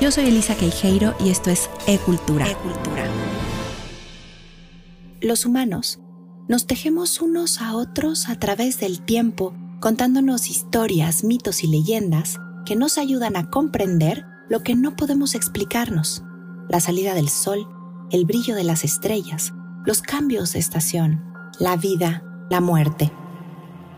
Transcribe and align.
Yo 0.00 0.10
soy 0.10 0.28
Elisa 0.28 0.54
Queijeiro 0.54 1.14
y 1.20 1.28
esto 1.28 1.50
es 1.50 1.68
E-Cultura. 1.86 2.46
Los 5.20 5.44
humanos 5.44 6.00
nos 6.48 6.66
tejemos 6.66 7.20
unos 7.20 7.60
a 7.60 7.76
otros 7.76 8.30
a 8.30 8.36
través 8.36 8.80
del 8.80 9.02
tiempo, 9.02 9.54
contándonos 9.78 10.48
historias, 10.48 11.22
mitos 11.22 11.62
y 11.64 11.66
leyendas 11.66 12.38
que 12.64 12.76
nos 12.76 12.96
ayudan 12.96 13.36
a 13.36 13.50
comprender 13.50 14.24
lo 14.48 14.62
que 14.62 14.74
no 14.74 14.96
podemos 14.96 15.34
explicarnos. 15.34 16.24
La 16.70 16.80
salida 16.80 17.12
del 17.12 17.28
sol, 17.28 17.68
el 18.10 18.24
brillo 18.24 18.54
de 18.54 18.64
las 18.64 18.84
estrellas, 18.84 19.52
los 19.84 20.00
cambios 20.00 20.54
de 20.54 20.60
estación, 20.60 21.22
la 21.58 21.76
vida, 21.76 22.24
la 22.48 22.62
muerte. 22.62 23.12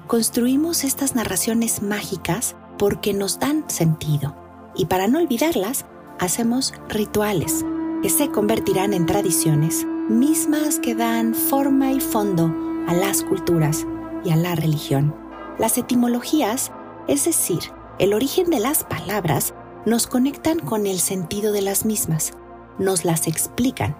Construimos 0.08 0.82
estas 0.82 1.14
narraciones 1.14 1.80
mágicas 1.80 2.56
porque 2.76 3.14
nos 3.14 3.38
dan 3.38 3.70
sentido 3.70 4.42
y 4.74 4.86
para 4.86 5.08
no 5.08 5.18
olvidarlas, 5.18 5.84
hacemos 6.18 6.72
rituales 6.88 7.64
que 8.02 8.10
se 8.10 8.30
convertirán 8.30 8.94
en 8.94 9.06
tradiciones 9.06 9.86
mismas 10.08 10.78
que 10.78 10.94
dan 10.94 11.34
forma 11.34 11.92
y 11.92 12.00
fondo 12.00 12.52
a 12.88 12.94
las 12.94 13.22
culturas 13.22 13.86
y 14.24 14.30
a 14.30 14.36
la 14.36 14.54
religión. 14.54 15.14
Las 15.58 15.78
etimologías, 15.78 16.72
es 17.08 17.24
decir, 17.24 17.60
el 17.98 18.14
origen 18.14 18.50
de 18.50 18.60
las 18.60 18.84
palabras, 18.84 19.54
nos 19.86 20.06
conectan 20.06 20.58
con 20.58 20.86
el 20.86 20.98
sentido 20.98 21.52
de 21.52 21.62
las 21.62 21.84
mismas, 21.84 22.32
nos 22.78 23.04
las 23.04 23.26
explican. 23.26 23.96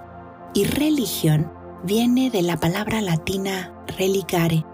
Y 0.55 0.65
religión 0.65 1.51
viene 1.85 2.31
de 2.31 2.43
la 2.43 2.59
palabra 2.59 3.01
latina 3.01 3.73
religare, 3.99 4.65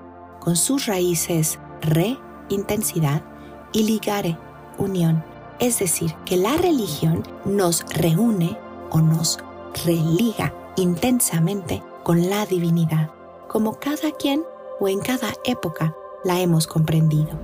con 0.40 0.56
sus 0.56 0.86
raíces 0.86 1.58
re, 1.80 2.18
intensidad, 2.48 3.22
y 3.72 3.82
ligare, 3.82 4.38
unión. 4.78 5.22
Es 5.60 5.78
decir, 5.78 6.14
que 6.24 6.36
la 6.36 6.56
religión 6.56 7.22
nos 7.44 7.84
reúne 7.94 8.56
o 8.90 9.00
nos 9.00 9.38
religa 9.84 10.54
intensamente 10.76 11.82
con 12.04 12.30
la 12.30 12.46
divinidad, 12.46 13.10
como 13.48 13.78
cada 13.78 14.12
quien 14.12 14.42
o 14.80 14.88
en 14.88 15.00
cada 15.00 15.34
época 15.44 15.94
la 16.24 16.40
hemos 16.40 16.66
comprendido. 16.66 17.40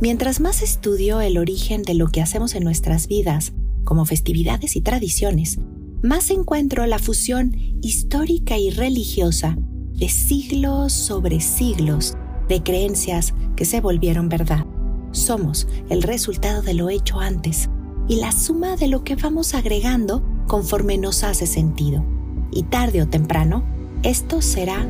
Mientras 0.00 0.40
más 0.40 0.62
estudio 0.62 1.20
el 1.20 1.36
origen 1.36 1.82
de 1.82 1.94
lo 1.94 2.08
que 2.08 2.22
hacemos 2.22 2.54
en 2.54 2.64
nuestras 2.64 3.06
vidas, 3.06 3.52
como 3.84 4.06
festividades 4.06 4.76
y 4.76 4.80
tradiciones, 4.80 5.58
más 6.02 6.30
encuentro 6.30 6.86
la 6.86 6.98
fusión 6.98 7.54
histórica 7.82 8.56
y 8.56 8.70
religiosa 8.70 9.56
de 9.92 10.08
siglos 10.08 10.94
sobre 10.94 11.40
siglos 11.40 12.14
de 12.48 12.62
creencias 12.62 13.34
que 13.56 13.66
se 13.66 13.82
volvieron 13.82 14.30
verdad. 14.30 14.64
Somos 15.12 15.66
el 15.88 16.02
resultado 16.02 16.62
de 16.62 16.74
lo 16.74 16.88
hecho 16.88 17.20
antes 17.20 17.68
y 18.08 18.16
la 18.16 18.32
suma 18.32 18.76
de 18.76 18.88
lo 18.88 19.04
que 19.04 19.16
vamos 19.16 19.54
agregando 19.54 20.22
conforme 20.46 20.98
nos 20.98 21.24
hace 21.24 21.46
sentido. 21.46 22.04
Y 22.50 22.64
tarde 22.64 23.02
o 23.02 23.08
temprano, 23.08 23.64
esto 24.02 24.42
será 24.42 24.86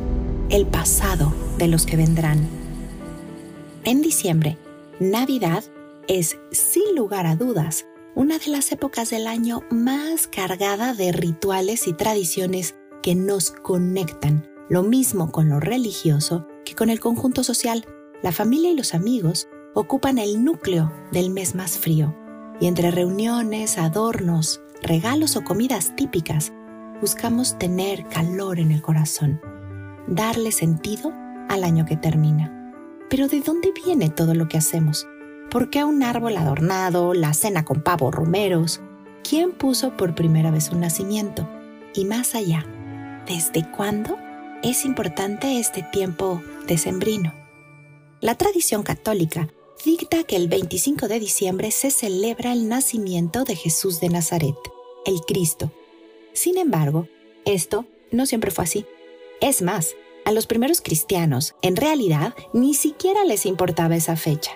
el 0.49 0.65
pasado 0.65 1.33
de 1.57 1.67
los 1.67 1.85
que 1.85 1.97
vendrán. 1.97 2.39
En 3.83 4.01
diciembre, 4.01 4.57
Navidad 4.99 5.63
es, 6.07 6.37
sin 6.51 6.95
lugar 6.95 7.25
a 7.25 7.35
dudas, 7.35 7.85
una 8.15 8.37
de 8.37 8.47
las 8.47 8.71
épocas 8.71 9.09
del 9.09 9.27
año 9.27 9.61
más 9.71 10.27
cargada 10.27 10.93
de 10.93 11.11
rituales 11.11 11.87
y 11.87 11.93
tradiciones 11.93 12.75
que 13.01 13.15
nos 13.15 13.51
conectan, 13.51 14.47
lo 14.69 14.83
mismo 14.83 15.31
con 15.31 15.49
lo 15.49 15.59
religioso 15.59 16.47
que 16.65 16.75
con 16.75 16.89
el 16.89 16.99
conjunto 16.99 17.43
social. 17.43 17.85
La 18.21 18.31
familia 18.31 18.71
y 18.71 18.75
los 18.75 18.93
amigos 18.93 19.47
ocupan 19.73 20.17
el 20.17 20.43
núcleo 20.43 20.91
del 21.11 21.29
mes 21.29 21.55
más 21.55 21.77
frío, 21.77 22.15
y 22.59 22.67
entre 22.67 22.91
reuniones, 22.91 23.77
adornos, 23.77 24.61
regalos 24.81 25.35
o 25.35 25.43
comidas 25.43 25.95
típicas, 25.95 26.51
buscamos 26.99 27.57
tener 27.57 28.05
calor 28.07 28.59
en 28.59 28.71
el 28.71 28.81
corazón, 28.81 29.41
darle 30.07 30.51
sentido 30.51 31.11
al 31.49 31.63
año 31.63 31.85
que 31.85 31.97
termina. 31.97 32.73
Pero 33.09 33.27
¿de 33.27 33.41
dónde 33.41 33.71
viene 33.85 34.09
todo 34.09 34.33
lo 34.35 34.47
que 34.47 34.57
hacemos? 34.57 35.07
¿Por 35.49 35.69
qué 35.69 35.83
un 35.83 36.03
árbol 36.03 36.37
adornado, 36.37 37.13
la 37.13 37.33
cena 37.33 37.65
con 37.65 37.81
pavos 37.81 38.13
romeros? 38.13 38.81
¿Quién 39.27 39.51
puso 39.51 39.97
por 39.97 40.15
primera 40.15 40.51
vez 40.51 40.69
un 40.71 40.81
nacimiento? 40.81 41.49
Y 41.93 42.05
más 42.05 42.35
allá, 42.35 42.65
¿desde 43.27 43.69
cuándo 43.71 44.17
es 44.63 44.85
importante 44.85 45.59
este 45.59 45.83
tiempo 45.83 46.41
decembrino? 46.67 47.33
La 48.21 48.35
tradición 48.35 48.83
católica 48.83 49.47
dicta 49.83 50.23
que 50.23 50.35
el 50.35 50.47
25 50.47 51.07
de 51.07 51.19
diciembre 51.19 51.71
se 51.71 51.91
celebra 51.91 52.53
el 52.53 52.67
nacimiento 52.67 53.43
de 53.43 53.55
Jesús 53.55 53.99
de 53.99 54.09
Nazaret, 54.09 54.55
el 55.05 55.21
Cristo. 55.21 55.71
Sin 56.33 56.57
embargo, 56.57 57.07
esto 57.45 57.85
no 58.11 58.25
siempre 58.25 58.51
fue 58.51 58.65
así. 58.65 58.85
Es 59.39 59.61
más, 59.61 59.95
a 60.25 60.31
los 60.31 60.45
primeros 60.47 60.81
cristianos, 60.81 61.55
en 61.61 61.75
realidad, 61.75 62.35
ni 62.53 62.73
siquiera 62.73 63.25
les 63.25 63.45
importaba 63.45 63.95
esa 63.95 64.15
fecha. 64.15 64.51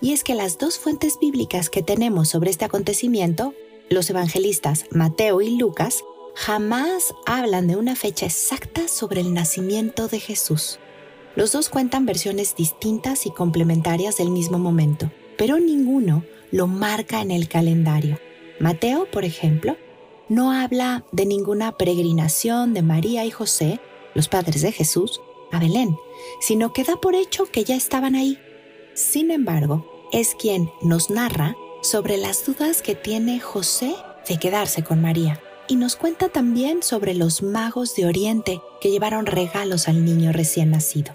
Y 0.00 0.12
es 0.12 0.24
que 0.24 0.34
las 0.34 0.58
dos 0.58 0.78
fuentes 0.78 1.18
bíblicas 1.20 1.70
que 1.70 1.82
tenemos 1.82 2.28
sobre 2.28 2.50
este 2.50 2.64
acontecimiento, 2.64 3.54
los 3.90 4.10
evangelistas 4.10 4.86
Mateo 4.90 5.40
y 5.40 5.56
Lucas, 5.56 6.02
jamás 6.34 7.14
hablan 7.26 7.68
de 7.68 7.76
una 7.76 7.96
fecha 7.96 8.26
exacta 8.26 8.88
sobre 8.88 9.20
el 9.20 9.32
nacimiento 9.32 10.08
de 10.08 10.20
Jesús. 10.20 10.78
Los 11.36 11.50
dos 11.50 11.68
cuentan 11.68 12.06
versiones 12.06 12.54
distintas 12.54 13.26
y 13.26 13.30
complementarias 13.30 14.16
del 14.16 14.30
mismo 14.30 14.58
momento, 14.58 15.10
pero 15.36 15.58
ninguno 15.58 16.24
lo 16.52 16.68
marca 16.68 17.20
en 17.22 17.32
el 17.32 17.48
calendario. 17.48 18.20
Mateo, 18.60 19.10
por 19.10 19.24
ejemplo, 19.24 19.76
no 20.28 20.52
habla 20.52 21.04
de 21.10 21.26
ninguna 21.26 21.76
peregrinación 21.76 22.72
de 22.72 22.82
María 22.82 23.24
y 23.24 23.32
José, 23.32 23.80
los 24.14 24.28
padres 24.28 24.62
de 24.62 24.70
Jesús, 24.70 25.20
a 25.50 25.58
Belén, 25.58 25.96
sino 26.40 26.72
que 26.72 26.84
da 26.84 26.96
por 27.00 27.16
hecho 27.16 27.46
que 27.46 27.64
ya 27.64 27.74
estaban 27.74 28.14
ahí. 28.14 28.38
Sin 28.94 29.32
embargo, 29.32 30.08
es 30.12 30.36
quien 30.36 30.70
nos 30.82 31.10
narra 31.10 31.56
sobre 31.82 32.16
las 32.16 32.46
dudas 32.46 32.80
que 32.80 32.94
tiene 32.94 33.40
José 33.40 33.96
de 34.28 34.38
quedarse 34.38 34.84
con 34.84 35.02
María 35.02 35.40
y 35.66 35.74
nos 35.76 35.96
cuenta 35.96 36.28
también 36.28 36.82
sobre 36.84 37.14
los 37.14 37.42
magos 37.42 37.96
de 37.96 38.06
Oriente 38.06 38.60
que 38.80 38.90
llevaron 38.90 39.26
regalos 39.26 39.88
al 39.88 40.04
niño 40.04 40.30
recién 40.32 40.70
nacido. 40.70 41.12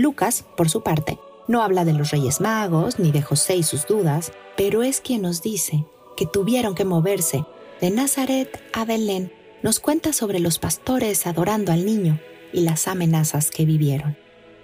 Lucas, 0.00 0.44
por 0.56 0.70
su 0.70 0.82
parte, 0.82 1.18
no 1.46 1.62
habla 1.62 1.84
de 1.84 1.92
los 1.92 2.10
Reyes 2.10 2.40
Magos 2.40 2.98
ni 2.98 3.10
de 3.10 3.22
José 3.22 3.56
y 3.56 3.62
sus 3.62 3.86
dudas, 3.86 4.32
pero 4.56 4.82
es 4.82 5.00
quien 5.00 5.22
nos 5.22 5.42
dice 5.42 5.84
que 6.16 6.26
tuvieron 6.26 6.74
que 6.74 6.84
moverse 6.84 7.44
de 7.80 7.90
Nazaret 7.90 8.62
a 8.72 8.84
Belén. 8.84 9.32
Nos 9.62 9.78
cuenta 9.78 10.12
sobre 10.12 10.38
los 10.38 10.58
pastores 10.58 11.26
adorando 11.26 11.70
al 11.72 11.84
niño 11.84 12.18
y 12.52 12.62
las 12.62 12.88
amenazas 12.88 13.50
que 13.50 13.66
vivieron. 13.66 14.16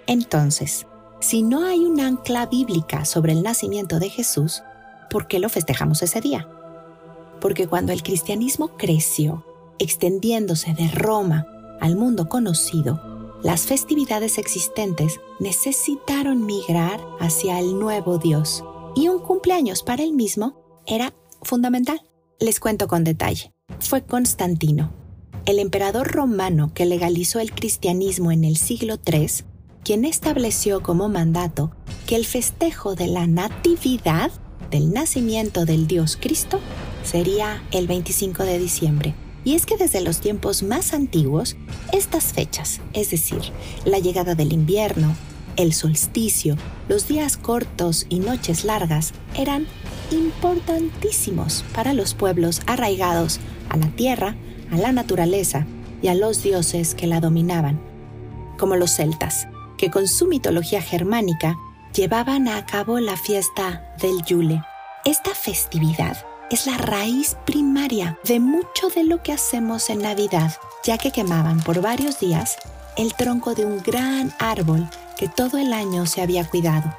Entonces, 0.07 0.87
si 1.19 1.43
no 1.43 1.65
hay 1.65 1.79
un 1.79 1.99
ancla 1.99 2.45
bíblica 2.47 3.05
sobre 3.05 3.33
el 3.33 3.43
nacimiento 3.43 3.99
de 3.99 4.09
Jesús, 4.09 4.63
¿por 5.09 5.27
qué 5.27 5.39
lo 5.39 5.49
festejamos 5.49 6.01
ese 6.01 6.21
día? 6.21 6.49
Porque 7.41 7.67
cuando 7.67 7.91
el 7.91 8.01
cristianismo 8.01 8.77
creció, 8.77 9.45
extendiéndose 9.77 10.73
de 10.73 10.87
Roma 10.89 11.45
al 11.79 11.95
mundo 11.95 12.27
conocido, 12.27 13.16
las 13.43 13.67
festividades 13.67 14.39
existentes 14.39 15.19
necesitaron 15.39 16.45
migrar 16.45 16.99
hacia 17.19 17.59
el 17.59 17.77
nuevo 17.79 18.17
Dios 18.17 18.63
y 18.95 19.09
un 19.09 19.19
cumpleaños 19.19 19.83
para 19.83 20.03
él 20.03 20.13
mismo 20.13 20.59
era 20.87 21.13
fundamental. 21.43 22.01
Les 22.39 22.59
cuento 22.59 22.87
con 22.87 23.03
detalle. 23.03 23.51
Fue 23.79 24.03
Constantino, 24.03 24.91
el 25.45 25.59
emperador 25.59 26.11
romano 26.11 26.71
que 26.73 26.85
legalizó 26.85 27.39
el 27.39 27.51
cristianismo 27.51 28.31
en 28.31 28.43
el 28.43 28.57
siglo 28.57 28.95
III, 29.05 29.45
quien 29.83 30.03
estableció 30.03 30.81
como 30.81 31.07
mandato 31.07 31.71
que 32.07 32.15
el 32.15 32.25
festejo 32.25 32.95
de 32.95 33.07
la 33.07 33.27
natividad 33.27 34.31
del 34.71 34.91
nacimiento 34.91 35.65
del 35.65 35.87
Dios 35.87 36.17
Cristo 36.19 36.59
sería 37.03 37.63
el 37.71 37.87
25 37.87 38.43
de 38.43 38.59
diciembre 38.59 39.26
y 39.47 39.55
es 39.55 39.65
que 39.65 39.77
desde 39.77 40.01
los 40.01 40.19
tiempos 40.19 40.61
más 40.61 40.93
antiguos, 40.93 41.55
estas 41.93 42.33
fechas, 42.33 42.81
es 42.91 43.11
decir, 43.11 43.39
la 43.85 43.97
llegada 43.97 44.35
del 44.35 44.51
invierno, 44.51 45.15
el 45.55 45.71
solsticio, 45.71 46.57
los 46.89 47.07
días 47.07 47.37
cortos 47.37 48.07
y 48.09 48.19
noches 48.19 48.65
largas, 48.65 49.13
eran 49.37 49.65
importantísimos 50.11 51.63
para 51.73 51.93
los 51.93 52.13
pueblos 52.13 52.59
arraigados 52.67 53.39
a 53.69 53.77
la 53.77 53.87
tierra, 53.87 54.35
a 54.69 54.75
la 54.75 54.91
naturaleza 54.91 55.65
y 56.01 56.09
a 56.09 56.13
los 56.13 56.43
dioses 56.43 56.93
que 56.93 57.07
la 57.07 57.21
dominaban, 57.21 57.79
como 58.57 58.75
los 58.75 58.97
celtas, 58.97 59.47
que 59.77 59.89
con 59.89 60.09
su 60.09 60.27
mitología 60.27 60.81
germánica 60.81 61.55
llevaban 61.95 62.49
a 62.49 62.65
cabo 62.65 62.99
la 62.99 63.15
fiesta 63.15 63.95
del 64.01 64.21
Yule. 64.23 64.61
Esta 65.05 65.33
festividad 65.33 66.26
es 66.49 66.65
la 66.65 66.77
raíz 66.77 67.37
primaria 67.45 68.17
de 68.23 68.39
mucho 68.39 68.89
de 68.89 69.03
lo 69.03 69.21
que 69.21 69.33
hacemos 69.33 69.89
en 69.89 70.01
Navidad, 70.01 70.57
ya 70.83 70.97
que 70.97 71.11
quemaban 71.11 71.61
por 71.61 71.81
varios 71.81 72.19
días 72.19 72.57
el 72.95 73.13
tronco 73.13 73.53
de 73.53 73.65
un 73.65 73.81
gran 73.81 74.33
árbol 74.39 74.87
que 75.17 75.27
todo 75.27 75.57
el 75.57 75.73
año 75.73 76.05
se 76.05 76.21
había 76.21 76.47
cuidado. 76.47 76.93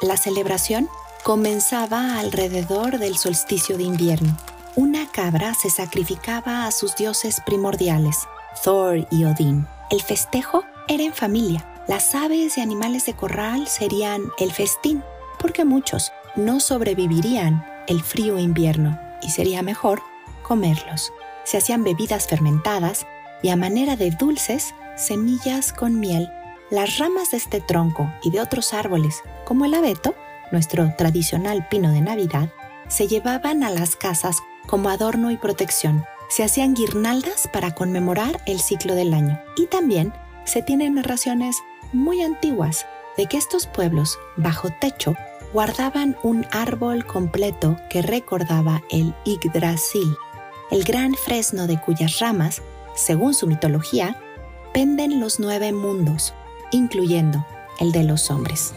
La 0.00 0.16
celebración 0.16 0.88
comenzaba 1.22 2.18
alrededor 2.18 2.98
del 2.98 3.16
solsticio 3.16 3.76
de 3.76 3.84
invierno 3.84 4.36
una 4.74 5.06
cabra 5.06 5.52
se 5.52 5.68
sacrificaba 5.68 6.66
a 6.66 6.72
sus 6.72 6.96
dioses 6.96 7.42
primordiales, 7.44 8.26
Thor 8.64 9.06
y 9.10 9.24
Odín. 9.24 9.66
El 9.90 10.00
festejo 10.00 10.64
era 10.88 11.02
en 11.02 11.12
familia. 11.12 11.62
Las 11.86 12.14
aves 12.14 12.56
y 12.56 12.62
animales 12.62 13.04
de 13.04 13.12
corral 13.12 13.68
serían 13.68 14.22
el 14.38 14.50
festín, 14.50 15.04
porque 15.38 15.66
muchos 15.66 16.10
no 16.36 16.58
sobrevivirían 16.58 17.66
el 17.86 18.02
frío 18.02 18.38
invierno 18.38 18.98
y 19.22 19.30
sería 19.30 19.62
mejor 19.62 20.02
comerlos. 20.42 21.12
Se 21.44 21.58
hacían 21.58 21.84
bebidas 21.84 22.26
fermentadas 22.26 23.06
y 23.42 23.48
a 23.48 23.56
manera 23.56 23.96
de 23.96 24.10
dulces, 24.10 24.74
semillas 24.96 25.72
con 25.72 25.98
miel. 26.00 26.30
Las 26.70 26.98
ramas 26.98 27.30
de 27.30 27.36
este 27.36 27.60
tronco 27.60 28.10
y 28.22 28.30
de 28.30 28.40
otros 28.40 28.72
árboles, 28.72 29.22
como 29.44 29.64
el 29.64 29.74
abeto, 29.74 30.14
nuestro 30.52 30.94
tradicional 30.96 31.66
pino 31.68 31.90
de 31.90 32.00
Navidad, 32.00 32.48
se 32.88 33.08
llevaban 33.08 33.64
a 33.64 33.70
las 33.70 33.96
casas 33.96 34.38
como 34.66 34.88
adorno 34.88 35.30
y 35.30 35.36
protección. 35.36 36.04
Se 36.28 36.44
hacían 36.44 36.74
guirnaldas 36.74 37.48
para 37.52 37.74
conmemorar 37.74 38.40
el 38.46 38.60
ciclo 38.60 38.94
del 38.94 39.12
año. 39.12 39.40
Y 39.56 39.66
también 39.66 40.12
se 40.44 40.62
tienen 40.62 40.94
narraciones 40.94 41.56
muy 41.92 42.22
antiguas 42.22 42.86
de 43.16 43.26
que 43.26 43.36
estos 43.36 43.66
pueblos, 43.66 44.18
bajo 44.36 44.70
techo, 44.70 45.14
guardaban 45.52 46.16
un 46.22 46.46
árbol 46.50 47.06
completo 47.06 47.76
que 47.90 48.02
recordaba 48.02 48.82
el 48.90 49.14
Yggdrasil, 49.24 50.16
el 50.70 50.84
gran 50.84 51.14
fresno 51.14 51.66
de 51.66 51.78
cuyas 51.78 52.18
ramas, 52.20 52.62
según 52.94 53.34
su 53.34 53.46
mitología, 53.46 54.16
penden 54.72 55.20
los 55.20 55.38
nueve 55.38 55.72
mundos, 55.72 56.32
incluyendo 56.70 57.44
el 57.80 57.92
de 57.92 58.04
los 58.04 58.30
hombres. 58.30 58.72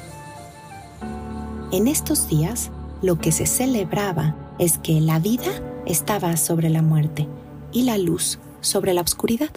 En 1.72 1.88
estos 1.88 2.27
días, 2.27 2.72
lo 3.01 3.18
que 3.19 3.31
se 3.31 3.45
celebraba 3.45 4.36
es 4.60 4.78
que 4.78 5.00
la 5.00 5.19
vida 5.19 5.51
estaba 5.86 6.36
sobre 6.38 6.69
la 6.69 6.81
muerte 6.81 7.28
y 7.71 7.83
la 7.83 7.98
luz 7.98 8.39
sobre 8.62 8.94
la 8.94 9.01
oscuridad. 9.01 9.50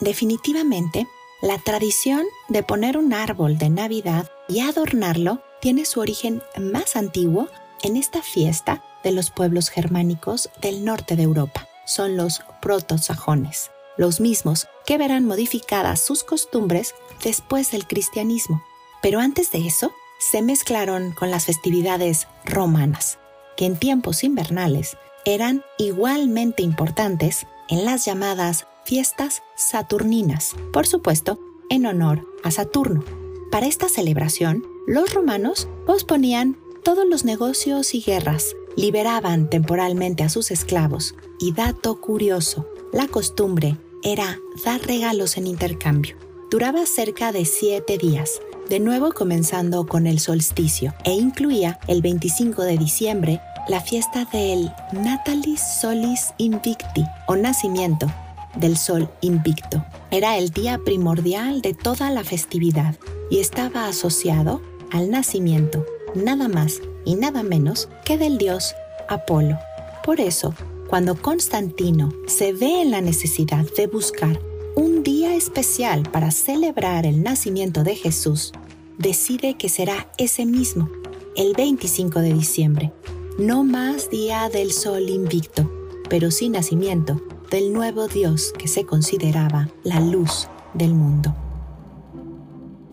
Definitivamente, 0.00 1.06
la 1.42 1.58
tradición 1.58 2.24
de 2.48 2.62
poner 2.62 2.96
un 2.96 3.12
árbol 3.12 3.58
de 3.58 3.68
Navidad 3.68 4.30
y 4.48 4.60
adornarlo 4.60 5.42
tiene 5.60 5.84
su 5.84 5.98
origen 5.98 6.40
más 6.56 6.94
antiguo 6.94 7.48
en 7.82 7.96
esta 7.96 8.22
fiesta 8.22 8.84
de 9.02 9.10
los 9.10 9.32
pueblos 9.32 9.68
germánicos 9.68 10.50
del 10.60 10.84
norte 10.84 11.16
de 11.16 11.24
Europa. 11.24 11.66
Son 11.84 12.16
los 12.16 12.42
protosajones, 12.60 13.72
los 13.96 14.20
mismos 14.20 14.68
que 14.86 14.98
verán 14.98 15.26
modificadas 15.26 16.00
sus 16.00 16.22
costumbres 16.22 16.94
después 17.24 17.72
del 17.72 17.88
cristianismo. 17.88 18.62
Pero 19.02 19.18
antes 19.18 19.50
de 19.50 19.66
eso, 19.66 19.92
se 20.20 20.42
mezclaron 20.42 21.10
con 21.10 21.32
las 21.32 21.46
festividades 21.46 22.28
romanas, 22.44 23.18
que 23.56 23.66
en 23.66 23.76
tiempos 23.76 24.22
invernales 24.22 24.96
eran 25.24 25.64
igualmente 25.76 26.62
importantes 26.62 27.48
en 27.68 27.84
las 27.84 28.04
llamadas 28.04 28.68
fiestas 28.84 29.42
saturninas, 29.56 30.54
por 30.72 30.86
supuesto, 30.86 31.38
en 31.70 31.86
honor 31.86 32.26
a 32.42 32.50
Saturno. 32.50 33.04
Para 33.50 33.66
esta 33.66 33.88
celebración, 33.88 34.64
los 34.86 35.14
romanos 35.14 35.68
posponían 35.86 36.56
todos 36.82 37.06
los 37.08 37.24
negocios 37.24 37.94
y 37.94 38.00
guerras, 38.00 38.56
liberaban 38.76 39.48
temporalmente 39.48 40.22
a 40.22 40.28
sus 40.28 40.50
esclavos 40.50 41.14
y 41.38 41.52
dato 41.52 42.00
curioso, 42.00 42.66
la 42.92 43.06
costumbre 43.06 43.76
era 44.02 44.38
dar 44.64 44.80
regalos 44.82 45.36
en 45.36 45.46
intercambio. 45.46 46.16
Duraba 46.50 46.84
cerca 46.86 47.32
de 47.32 47.44
siete 47.44 47.98
días, 47.98 48.40
de 48.68 48.80
nuevo 48.80 49.12
comenzando 49.12 49.86
con 49.86 50.06
el 50.06 50.18
solsticio, 50.18 50.92
e 51.04 51.12
incluía 51.12 51.78
el 51.86 52.02
25 52.02 52.62
de 52.62 52.78
diciembre 52.78 53.40
la 53.68 53.80
fiesta 53.80 54.26
del 54.32 54.72
Natalis 54.92 55.62
Solis 55.80 56.34
Invicti 56.36 57.04
o 57.28 57.36
nacimiento 57.36 58.12
del 58.56 58.76
sol 58.76 59.08
invicto. 59.20 59.84
Era 60.10 60.38
el 60.38 60.50
día 60.50 60.78
primordial 60.78 61.62
de 61.62 61.74
toda 61.74 62.10
la 62.10 62.24
festividad 62.24 62.96
y 63.30 63.38
estaba 63.38 63.86
asociado 63.86 64.60
al 64.90 65.10
nacimiento 65.10 65.86
nada 66.14 66.48
más 66.48 66.80
y 67.04 67.14
nada 67.14 67.42
menos 67.42 67.88
que 68.04 68.18
del 68.18 68.38
dios 68.38 68.74
Apolo. 69.08 69.58
Por 70.04 70.20
eso, 70.20 70.54
cuando 70.88 71.20
Constantino 71.20 72.12
se 72.26 72.52
ve 72.52 72.82
en 72.82 72.90
la 72.90 73.00
necesidad 73.00 73.64
de 73.76 73.86
buscar 73.86 74.40
un 74.74 75.02
día 75.02 75.34
especial 75.34 76.02
para 76.10 76.30
celebrar 76.30 77.06
el 77.06 77.22
nacimiento 77.22 77.82
de 77.82 77.94
Jesús, 77.94 78.52
decide 78.98 79.54
que 79.54 79.68
será 79.68 80.08
ese 80.18 80.46
mismo, 80.46 80.90
el 81.36 81.54
25 81.54 82.20
de 82.20 82.32
diciembre. 82.32 82.92
No 83.38 83.64
más 83.64 84.10
día 84.10 84.48
del 84.48 84.72
sol 84.72 85.08
invicto, 85.08 85.70
pero 86.08 86.30
sin 86.30 86.52
nacimiento, 86.52 87.22
del 87.52 87.74
nuevo 87.74 88.08
Dios 88.08 88.54
que 88.58 88.66
se 88.66 88.86
consideraba 88.86 89.68
la 89.84 90.00
luz 90.00 90.48
del 90.72 90.94
mundo. 90.94 91.36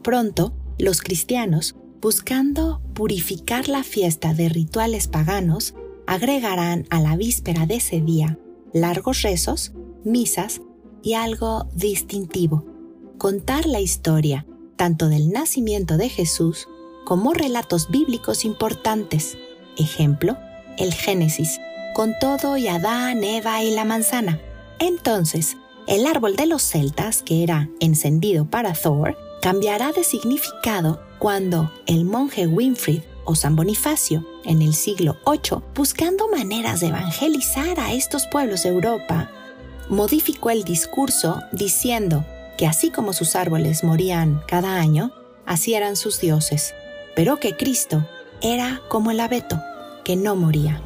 Pronto, 0.03 0.53
los 0.77 1.01
cristianos, 1.01 1.77
buscando 2.01 2.81
purificar 2.93 3.69
la 3.69 3.83
fiesta 3.83 4.33
de 4.33 4.49
rituales 4.49 5.07
paganos, 5.07 5.75
agregarán 6.07 6.85
a 6.89 6.99
la 6.99 7.15
víspera 7.15 7.67
de 7.67 7.75
ese 7.75 8.01
día 8.01 8.37
largos 8.73 9.21
rezos, 9.21 9.71
misas 10.03 10.61
y 11.01 11.13
algo 11.13 11.69
distintivo, 11.73 12.65
contar 13.17 13.65
la 13.65 13.79
historia 13.79 14.45
tanto 14.75 15.07
del 15.07 15.31
nacimiento 15.31 15.95
de 15.95 16.09
Jesús 16.09 16.67
como 17.05 17.33
relatos 17.33 17.89
bíblicos 17.89 18.43
importantes, 18.43 19.37
ejemplo, 19.77 20.37
el 20.77 20.93
Génesis, 20.93 21.61
con 21.95 22.13
todo 22.19 22.57
y 22.57 22.67
Adán, 22.67 23.23
Eva 23.23 23.63
y 23.63 23.71
la 23.71 23.85
manzana, 23.85 24.39
entonces, 24.79 25.57
el 25.87 26.05
árbol 26.05 26.35
de 26.35 26.45
los 26.45 26.63
celtas, 26.63 27.21
que 27.21 27.43
era 27.43 27.69
encendido 27.79 28.45
para 28.45 28.73
Thor, 28.73 29.17
cambiará 29.41 29.91
de 29.91 30.03
significado 30.03 31.01
cuando 31.19 31.71
el 31.85 32.05
monje 32.05 32.47
Winfried 32.47 33.01
o 33.25 33.35
San 33.35 33.55
Bonifacio, 33.55 34.25
en 34.43 34.61
el 34.61 34.73
siglo 34.73 35.17
VIII, 35.25 35.61
buscando 35.75 36.27
maneras 36.29 36.79
de 36.79 36.87
evangelizar 36.87 37.79
a 37.79 37.93
estos 37.93 38.25
pueblos 38.27 38.63
de 38.63 38.69
Europa, 38.69 39.29
modificó 39.89 40.49
el 40.49 40.63
discurso 40.63 41.41
diciendo 41.51 42.25
que 42.57 42.67
así 42.67 42.89
como 42.89 43.13
sus 43.13 43.35
árboles 43.35 43.83
morían 43.83 44.41
cada 44.47 44.75
año, 44.75 45.11
así 45.45 45.73
eran 45.73 45.95
sus 45.95 46.19
dioses, 46.19 46.73
pero 47.15 47.39
que 47.39 47.55
Cristo 47.55 48.05
era 48.41 48.81
como 48.89 49.11
el 49.11 49.19
abeto, 49.19 49.61
que 50.03 50.15
no 50.15 50.35
moría. 50.35 50.81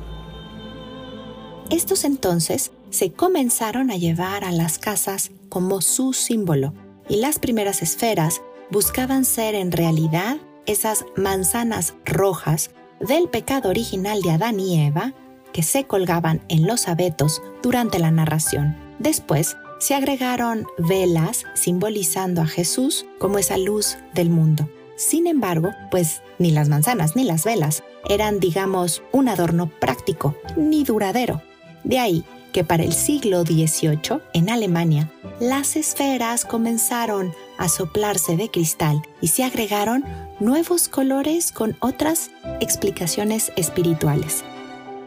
Estos 1.69 2.03
entonces 2.03 2.71
se 2.93 3.11
comenzaron 3.11 3.89
a 3.89 3.97
llevar 3.97 4.43
a 4.43 4.51
las 4.51 4.77
casas 4.77 5.31
como 5.49 5.81
su 5.81 6.13
símbolo 6.13 6.75
y 7.09 7.17
las 7.17 7.39
primeras 7.39 7.81
esferas 7.81 8.41
buscaban 8.69 9.25
ser 9.25 9.55
en 9.55 9.71
realidad 9.71 10.37
esas 10.67 11.03
manzanas 11.17 11.95
rojas 12.05 12.69
del 12.99 13.29
pecado 13.29 13.69
original 13.69 14.21
de 14.21 14.31
Adán 14.31 14.59
y 14.59 14.79
Eva 14.79 15.13
que 15.53 15.63
se 15.63 15.85
colgaban 15.85 16.43
en 16.49 16.67
los 16.67 16.87
abetos 16.87 17.41
durante 17.63 17.97
la 17.97 18.11
narración. 18.11 18.77
Después 18.99 19.57
se 19.79 19.95
agregaron 19.95 20.67
velas 20.77 21.45
simbolizando 21.55 22.41
a 22.41 22.47
Jesús 22.47 23.07
como 23.17 23.39
esa 23.39 23.57
luz 23.57 23.97
del 24.13 24.29
mundo. 24.29 24.69
Sin 24.97 25.25
embargo, 25.25 25.71
pues 25.89 26.21
ni 26.37 26.51
las 26.51 26.69
manzanas 26.69 27.15
ni 27.15 27.23
las 27.23 27.43
velas 27.43 27.83
eran, 28.07 28.39
digamos, 28.39 29.01
un 29.11 29.29
adorno 29.29 29.67
práctico 29.79 30.35
ni 30.55 30.83
duradero. 30.83 31.41
De 31.83 31.97
ahí 31.97 32.23
que 32.53 32.63
para 32.63 32.83
el 32.83 32.93
siglo 32.93 33.43
XVIII, 33.43 34.21
en 34.33 34.49
Alemania, 34.49 35.11
las 35.39 35.75
esferas 35.75 36.45
comenzaron 36.45 37.33
a 37.57 37.67
soplarse 37.67 38.37
de 38.37 38.49
cristal 38.49 39.01
y 39.19 39.27
se 39.27 39.43
agregaron 39.43 40.05
nuevos 40.39 40.87
colores 40.87 41.51
con 41.51 41.75
otras 41.81 42.31
explicaciones 42.61 43.51
espirituales. 43.57 44.43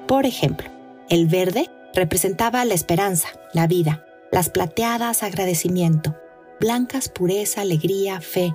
Por 0.06 0.26
ejemplo, 0.26 0.68
el 1.08 1.26
verde 1.26 1.70
representaba 1.94 2.64
la 2.64 2.74
esperanza, 2.74 3.28
la 3.54 3.66
vida, 3.66 4.04
las 4.30 4.50
plateadas 4.50 5.22
agradecimiento, 5.22 6.14
blancas 6.60 7.08
pureza, 7.08 7.62
alegría, 7.62 8.20
fe, 8.20 8.54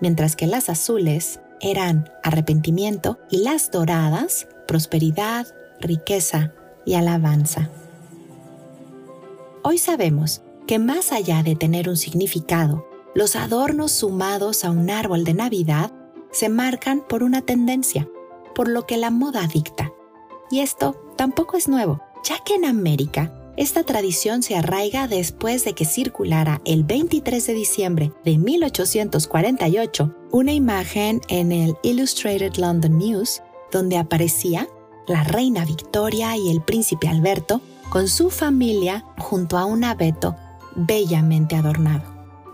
mientras 0.00 0.36
que 0.36 0.46
las 0.46 0.68
azules 0.68 1.40
eran 1.60 2.10
arrepentimiento 2.22 3.18
y 3.30 3.38
las 3.38 3.70
doradas 3.70 4.48
prosperidad, 4.66 5.46
riqueza 5.80 6.52
y 6.84 6.94
alabanza. 6.94 7.70
Hoy 9.66 9.78
sabemos 9.78 10.42
que 10.66 10.78
más 10.78 11.10
allá 11.10 11.42
de 11.42 11.56
tener 11.56 11.88
un 11.88 11.96
significado, 11.96 12.86
los 13.14 13.34
adornos 13.34 13.92
sumados 13.92 14.62
a 14.62 14.70
un 14.70 14.90
árbol 14.90 15.24
de 15.24 15.32
Navidad 15.32 15.90
se 16.32 16.50
marcan 16.50 17.02
por 17.08 17.22
una 17.22 17.40
tendencia, 17.40 18.06
por 18.54 18.68
lo 18.68 18.86
que 18.86 18.98
la 18.98 19.08
moda 19.08 19.46
dicta. 19.46 19.90
Y 20.50 20.60
esto 20.60 21.00
tampoco 21.16 21.56
es 21.56 21.66
nuevo, 21.66 22.02
ya 22.22 22.40
que 22.44 22.56
en 22.56 22.66
América 22.66 23.32
esta 23.56 23.84
tradición 23.84 24.42
se 24.42 24.54
arraiga 24.54 25.08
después 25.08 25.64
de 25.64 25.72
que 25.72 25.86
circulara 25.86 26.60
el 26.66 26.84
23 26.84 27.46
de 27.46 27.54
diciembre 27.54 28.12
de 28.22 28.36
1848 28.36 30.14
una 30.30 30.52
imagen 30.52 31.22
en 31.28 31.52
el 31.52 31.74
Illustrated 31.82 32.56
London 32.56 32.98
News 32.98 33.40
donde 33.72 33.96
aparecía 33.96 34.68
la 35.06 35.24
reina 35.24 35.64
Victoria 35.64 36.36
y 36.36 36.50
el 36.50 36.60
príncipe 36.60 37.08
Alberto 37.08 37.62
con 37.94 38.08
su 38.08 38.28
familia 38.28 39.04
junto 39.18 39.56
a 39.56 39.66
un 39.66 39.84
abeto 39.84 40.34
bellamente 40.74 41.54
adornado. 41.54 42.02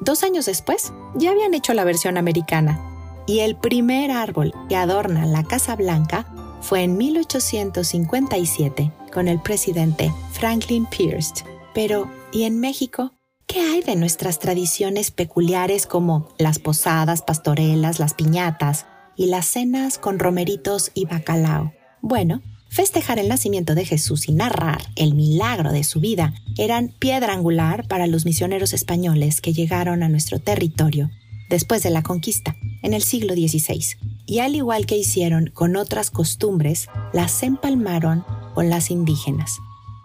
Dos 0.02 0.22
años 0.22 0.44
después, 0.44 0.92
ya 1.14 1.30
habían 1.30 1.54
hecho 1.54 1.72
la 1.72 1.84
versión 1.84 2.18
americana 2.18 2.78
y 3.26 3.38
el 3.38 3.56
primer 3.56 4.10
árbol 4.10 4.52
que 4.68 4.76
adorna 4.76 5.24
la 5.24 5.42
Casa 5.44 5.76
Blanca 5.76 6.26
fue 6.60 6.82
en 6.82 6.98
1857 6.98 8.92
con 9.14 9.28
el 9.28 9.40
presidente 9.40 10.12
Franklin 10.32 10.84
Pierce. 10.84 11.42
Pero, 11.72 12.10
¿y 12.32 12.42
en 12.42 12.60
México? 12.60 13.14
¿Qué 13.46 13.60
hay 13.60 13.80
de 13.80 13.96
nuestras 13.96 14.40
tradiciones 14.40 15.10
peculiares 15.10 15.86
como 15.86 16.28
las 16.36 16.58
posadas 16.58 17.22
pastorelas, 17.22 17.98
las 17.98 18.12
piñatas 18.12 18.84
y 19.16 19.28
las 19.28 19.46
cenas 19.46 19.96
con 19.96 20.18
romeritos 20.18 20.90
y 20.92 21.06
bacalao? 21.06 21.72
Bueno, 22.02 22.42
festejar 22.70 23.18
el 23.18 23.28
nacimiento 23.28 23.74
de 23.74 23.84
Jesús 23.84 24.28
y 24.28 24.32
narrar 24.32 24.82
el 24.96 25.14
milagro 25.14 25.72
de 25.72 25.84
su 25.84 26.00
vida 26.00 26.34
eran 26.56 26.94
piedra 26.98 27.34
angular 27.34 27.86
para 27.88 28.06
los 28.06 28.24
misioneros 28.24 28.72
españoles 28.72 29.40
que 29.40 29.52
llegaron 29.52 30.02
a 30.02 30.08
nuestro 30.08 30.38
territorio 30.38 31.10
después 31.50 31.82
de 31.82 31.90
la 31.90 32.02
conquista, 32.02 32.56
en 32.82 32.94
el 32.94 33.02
siglo 33.02 33.34
XVI. 33.34 33.84
Y 34.24 34.38
al 34.38 34.54
igual 34.54 34.86
que 34.86 34.96
hicieron 34.96 35.50
con 35.52 35.76
otras 35.76 36.10
costumbres, 36.10 36.86
las 37.12 37.42
empalmaron 37.42 38.24
con 38.54 38.70
las 38.70 38.90
indígenas. 38.90 39.58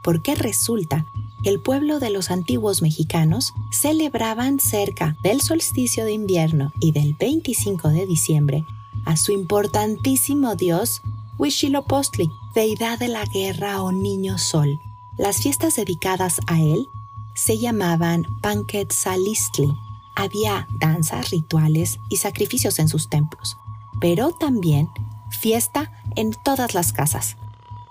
Porque 0.03 0.35
resulta 0.35 1.05
que 1.43 1.51
el 1.51 1.61
pueblo 1.61 1.99
de 1.99 2.09
los 2.09 2.31
antiguos 2.31 2.81
mexicanos 2.81 3.53
celebraban 3.71 4.59
cerca 4.59 5.15
del 5.23 5.39
solsticio 5.41 6.03
de 6.03 6.13
invierno 6.13 6.73
y 6.81 6.91
del 6.91 7.13
25 7.13 7.89
de 7.89 8.07
diciembre 8.07 8.65
a 9.05 9.15
su 9.15 9.31
importantísimo 9.31 10.55
dios 10.55 11.01
Huitzilopochtli, 11.37 12.31
deidad 12.53 12.97
de 12.97 13.09
la 13.09 13.25
guerra 13.25 13.81
o 13.83 13.91
niño 13.91 14.37
sol. 14.37 14.79
Las 15.17 15.41
fiestas 15.41 15.75
dedicadas 15.75 16.39
a 16.47 16.61
él 16.61 16.87
se 17.33 17.57
llamaban 17.57 18.25
Panquetzalistli. 18.41 19.67
Había 20.15 20.65
danzas, 20.79 21.31
rituales 21.31 21.99
y 22.09 22.17
sacrificios 22.17 22.79
en 22.79 22.87
sus 22.87 23.09
templos, 23.09 23.57
pero 23.99 24.31
también 24.31 24.87
fiesta 25.29 25.91
en 26.15 26.31
todas 26.45 26.73
las 26.73 26.93
casas. 26.93 27.35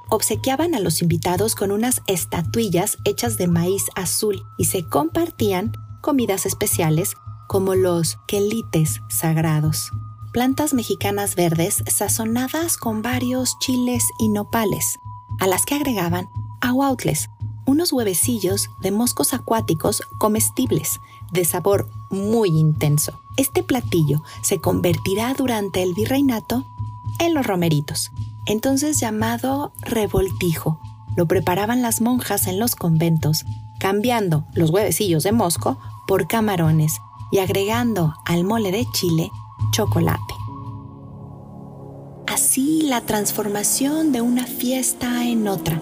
Obsequiaban 0.08 0.74
a 0.74 0.80
los 0.80 1.02
invitados 1.02 1.54
con 1.54 1.70
unas 1.70 2.00
estatuillas 2.06 2.96
hechas 3.04 3.36
de 3.36 3.46
maíz 3.46 3.84
azul 3.94 4.42
y 4.56 4.64
se 4.64 4.88
compartían 4.88 5.72
comidas 6.00 6.46
especiales 6.46 7.14
como 7.46 7.74
los 7.74 8.16
quelites 8.26 9.02
sagrados 9.10 9.90
plantas 10.34 10.74
mexicanas 10.74 11.36
verdes 11.36 11.84
sazonadas 11.86 12.76
con 12.76 13.02
varios 13.02 13.56
chiles 13.60 14.08
y 14.18 14.28
nopales, 14.28 14.98
a 15.38 15.46
las 15.46 15.64
que 15.64 15.76
agregaban 15.76 16.28
aguautles, 16.60 17.30
unos 17.66 17.92
huevecillos 17.92 18.68
de 18.80 18.90
moscos 18.90 19.32
acuáticos 19.32 20.02
comestibles 20.18 20.98
de 21.32 21.44
sabor 21.44 21.88
muy 22.10 22.48
intenso. 22.48 23.20
Este 23.36 23.62
platillo 23.62 24.24
se 24.42 24.58
convertirá 24.58 25.34
durante 25.34 25.84
el 25.84 25.94
virreinato 25.94 26.66
en 27.20 27.32
los 27.32 27.46
romeritos, 27.46 28.10
entonces 28.44 28.98
llamado 28.98 29.72
revoltijo. 29.82 30.80
Lo 31.16 31.28
preparaban 31.28 31.80
las 31.80 32.00
monjas 32.00 32.48
en 32.48 32.58
los 32.58 32.74
conventos, 32.74 33.44
cambiando 33.78 34.46
los 34.54 34.70
huevecillos 34.70 35.22
de 35.22 35.30
mosco 35.30 35.78
por 36.08 36.26
camarones 36.26 37.00
y 37.30 37.38
agregando 37.38 38.14
al 38.24 38.42
mole 38.42 38.72
de 38.72 38.84
chile 38.90 39.30
chocolate. 39.72 40.34
Así 42.26 42.82
la 42.82 43.00
transformación 43.00 44.12
de 44.12 44.20
una 44.20 44.46
fiesta 44.46 45.26
en 45.26 45.46
otra, 45.48 45.80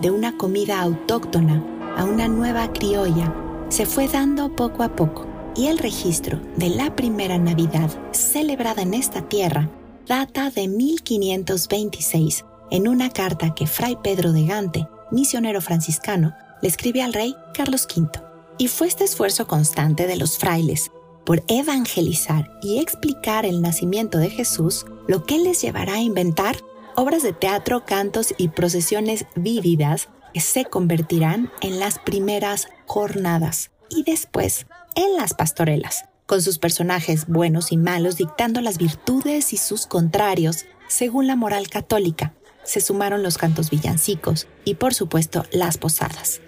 de 0.00 0.10
una 0.10 0.36
comida 0.36 0.80
autóctona 0.80 1.64
a 1.96 2.04
una 2.04 2.28
nueva 2.28 2.72
criolla, 2.72 3.34
se 3.68 3.86
fue 3.86 4.08
dando 4.08 4.54
poco 4.54 4.82
a 4.82 4.94
poco 4.94 5.26
y 5.56 5.66
el 5.66 5.78
registro 5.78 6.40
de 6.56 6.68
la 6.68 6.94
primera 6.96 7.38
Navidad 7.38 7.90
celebrada 8.12 8.82
en 8.82 8.94
esta 8.94 9.22
tierra 9.22 9.70
data 10.06 10.50
de 10.50 10.68
1526 10.68 12.44
en 12.70 12.88
una 12.88 13.10
carta 13.10 13.54
que 13.54 13.66
Fray 13.66 13.96
Pedro 14.02 14.32
de 14.32 14.46
Gante, 14.46 14.88
misionero 15.10 15.60
franciscano, 15.60 16.34
le 16.60 16.68
escribe 16.68 17.02
al 17.02 17.12
rey 17.12 17.34
Carlos 17.54 17.86
V. 17.94 18.10
Y 18.58 18.68
fue 18.68 18.86
este 18.86 19.04
esfuerzo 19.04 19.46
constante 19.46 20.06
de 20.06 20.16
los 20.16 20.38
frailes 20.38 20.90
por 21.24 21.42
evangelizar 21.48 22.50
y 22.62 22.80
explicar 22.80 23.46
el 23.46 23.62
nacimiento 23.62 24.18
de 24.18 24.30
Jesús, 24.30 24.86
lo 25.08 25.24
que 25.24 25.38
les 25.38 25.60
llevará 25.62 25.94
a 25.94 26.00
inventar 26.00 26.56
obras 26.96 27.22
de 27.22 27.32
teatro, 27.32 27.84
cantos 27.84 28.34
y 28.36 28.48
procesiones 28.48 29.26
vívidas 29.34 30.08
que 30.32 30.40
se 30.40 30.64
convertirán 30.64 31.50
en 31.60 31.78
las 31.78 31.98
primeras 31.98 32.68
jornadas 32.86 33.70
y 33.88 34.02
después 34.02 34.66
en 34.94 35.16
las 35.16 35.34
pastorelas, 35.34 36.06
con 36.26 36.42
sus 36.42 36.58
personajes 36.58 37.26
buenos 37.26 37.72
y 37.72 37.76
malos 37.76 38.16
dictando 38.16 38.60
las 38.60 38.78
virtudes 38.78 39.52
y 39.52 39.56
sus 39.56 39.86
contrarios 39.86 40.64
según 40.88 41.26
la 41.26 41.36
moral 41.36 41.68
católica. 41.68 42.34
Se 42.64 42.80
sumaron 42.80 43.22
los 43.22 43.36
cantos 43.36 43.70
villancicos 43.70 44.46
y 44.64 44.74
por 44.74 44.94
supuesto 44.94 45.44
las 45.52 45.76
posadas. 45.78 46.40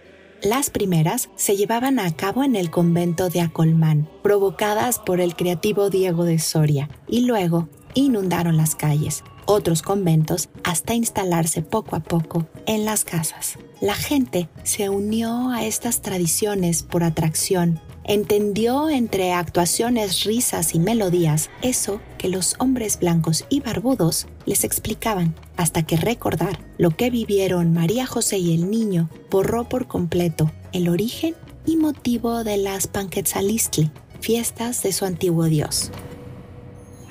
Las 0.42 0.70
primeras 0.70 1.30
se 1.36 1.56
llevaban 1.56 1.98
a 1.98 2.14
cabo 2.14 2.44
en 2.44 2.56
el 2.56 2.70
convento 2.70 3.30
de 3.30 3.40
Acolmán, 3.40 4.08
provocadas 4.22 4.98
por 4.98 5.20
el 5.20 5.34
creativo 5.34 5.88
Diego 5.88 6.24
de 6.24 6.38
Soria, 6.38 6.90
y 7.08 7.22
luego 7.22 7.68
inundaron 7.94 8.56
las 8.58 8.74
calles, 8.74 9.24
otros 9.46 9.80
conventos, 9.80 10.50
hasta 10.62 10.94
instalarse 10.94 11.62
poco 11.62 11.96
a 11.96 12.00
poco 12.00 12.46
en 12.66 12.84
las 12.84 13.04
casas. 13.04 13.58
La 13.80 13.94
gente 13.94 14.48
se 14.62 14.90
unió 14.90 15.50
a 15.50 15.64
estas 15.64 16.02
tradiciones 16.02 16.82
por 16.82 17.02
atracción 17.02 17.80
entendió 18.06 18.88
entre 18.88 19.32
actuaciones, 19.32 20.24
risas 20.24 20.74
y 20.74 20.78
melodías 20.78 21.50
eso 21.60 22.00
que 22.18 22.28
los 22.28 22.54
hombres 22.58 22.98
blancos 23.00 23.44
y 23.48 23.60
barbudos 23.60 24.26
les 24.46 24.62
explicaban, 24.62 25.34
hasta 25.56 25.82
que 25.82 25.96
recordar 25.96 26.60
lo 26.78 26.90
que 26.90 27.10
vivieron 27.10 27.72
María 27.72 28.06
José 28.06 28.38
y 28.38 28.54
el 28.54 28.70
niño 28.70 29.10
borró 29.30 29.68
por 29.68 29.88
completo 29.88 30.50
el 30.72 30.88
origen 30.88 31.34
y 31.66 31.76
motivo 31.76 32.44
de 32.44 32.56
las 32.58 32.86
Panquetzalistli, 32.86 33.90
fiestas 34.20 34.82
de 34.84 34.92
su 34.92 35.04
antiguo 35.04 35.44
dios. 35.44 35.90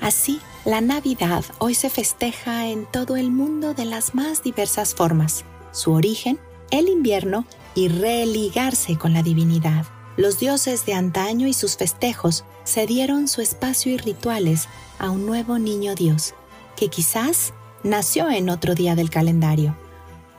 Así, 0.00 0.40
la 0.64 0.80
Navidad 0.80 1.44
hoy 1.58 1.74
se 1.74 1.90
festeja 1.90 2.68
en 2.68 2.86
todo 2.86 3.16
el 3.16 3.30
mundo 3.30 3.74
de 3.74 3.84
las 3.84 4.14
más 4.14 4.42
diversas 4.42 4.94
formas. 4.94 5.44
Su 5.72 5.92
origen, 5.92 6.38
el 6.70 6.88
invierno 6.88 7.44
y 7.74 7.88
religarse 7.88 8.96
con 8.96 9.12
la 9.12 9.22
divinidad 9.22 9.84
los 10.16 10.38
dioses 10.38 10.86
de 10.86 10.94
antaño 10.94 11.46
y 11.46 11.52
sus 11.52 11.76
festejos 11.76 12.44
cedieron 12.64 13.28
su 13.28 13.42
espacio 13.42 13.92
y 13.92 13.98
rituales 13.98 14.68
a 14.98 15.10
un 15.10 15.26
nuevo 15.26 15.58
niño 15.58 15.94
Dios, 15.94 16.34
que 16.74 16.88
quizás 16.88 17.52
nació 17.82 18.30
en 18.30 18.48
otro 18.48 18.74
día 18.74 18.94
del 18.94 19.10
calendario, 19.10 19.76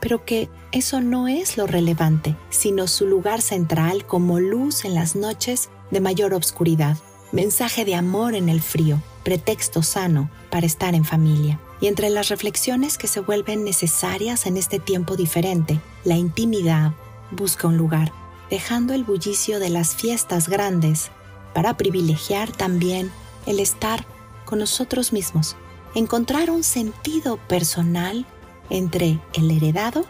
pero 0.00 0.24
que 0.24 0.48
eso 0.72 1.00
no 1.00 1.28
es 1.28 1.56
lo 1.56 1.66
relevante, 1.66 2.36
sino 2.50 2.86
su 2.86 3.06
lugar 3.06 3.40
central 3.40 4.04
como 4.04 4.40
luz 4.40 4.84
en 4.84 4.94
las 4.94 5.16
noches 5.16 5.70
de 5.90 6.00
mayor 6.00 6.34
obscuridad, 6.34 6.96
mensaje 7.32 7.84
de 7.84 7.94
amor 7.94 8.34
en 8.34 8.48
el 8.48 8.60
frío, 8.60 9.00
pretexto 9.22 9.82
sano 9.82 10.30
para 10.50 10.66
estar 10.66 10.94
en 10.94 11.04
familia. 11.04 11.60
Y 11.80 11.86
entre 11.86 12.10
las 12.10 12.28
reflexiones 12.28 12.98
que 12.98 13.06
se 13.06 13.20
vuelven 13.20 13.64
necesarias 13.64 14.46
en 14.46 14.56
este 14.56 14.78
tiempo 14.78 15.16
diferente, 15.16 15.80
la 16.04 16.16
intimidad 16.16 16.92
busca 17.30 17.68
un 17.68 17.76
lugar 17.76 18.12
dejando 18.50 18.94
el 18.94 19.04
bullicio 19.04 19.58
de 19.58 19.70
las 19.70 19.94
fiestas 19.94 20.48
grandes 20.48 21.10
para 21.54 21.76
privilegiar 21.76 22.50
también 22.50 23.10
el 23.46 23.60
estar 23.60 24.04
con 24.44 24.58
nosotros 24.58 25.12
mismos, 25.12 25.56
encontrar 25.94 26.50
un 26.50 26.64
sentido 26.64 27.36
personal 27.48 28.26
entre 28.70 29.18
el 29.34 29.50
heredado 29.50 30.04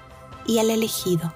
y 0.47 0.59
el 0.59 0.71
elegido. 0.71 1.35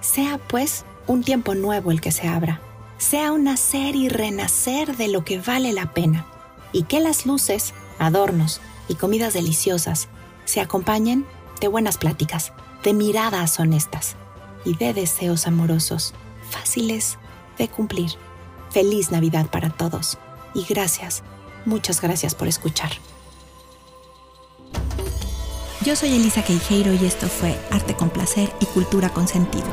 Sea 0.00 0.38
pues 0.38 0.84
un 1.06 1.22
tiempo 1.22 1.54
nuevo 1.54 1.90
el 1.90 2.00
que 2.00 2.12
se 2.12 2.28
abra, 2.28 2.60
sea 2.98 3.32
un 3.32 3.44
nacer 3.44 3.96
y 3.96 4.08
renacer 4.08 4.96
de 4.96 5.08
lo 5.08 5.24
que 5.24 5.40
vale 5.40 5.72
la 5.72 5.92
pena, 5.92 6.26
y 6.72 6.84
que 6.84 7.00
las 7.00 7.26
luces, 7.26 7.74
adornos 7.98 8.60
y 8.88 8.94
comidas 8.94 9.34
deliciosas 9.34 10.08
se 10.44 10.60
acompañen 10.60 11.26
de 11.60 11.68
buenas 11.68 11.98
pláticas, 11.98 12.52
de 12.82 12.92
miradas 12.94 13.60
honestas 13.60 14.16
y 14.64 14.74
de 14.76 14.92
deseos 14.94 15.46
amorosos 15.46 16.14
fáciles 16.52 17.18
de 17.58 17.68
cumplir. 17.68 18.12
Feliz 18.70 19.10
Navidad 19.10 19.50
para 19.50 19.70
todos 19.70 20.18
y 20.54 20.64
gracias, 20.64 21.22
muchas 21.66 22.00
gracias 22.00 22.34
por 22.34 22.48
escuchar. 22.48 22.92
Yo 25.84 25.96
soy 25.96 26.14
Elisa 26.14 26.44
Queijeiro 26.44 26.92
y 26.92 27.04
esto 27.04 27.26
fue 27.26 27.58
Arte 27.70 27.94
con 27.94 28.08
Placer 28.08 28.52
y 28.60 28.66
Cultura 28.66 29.08
con 29.08 29.26
Sentido. 29.26 29.66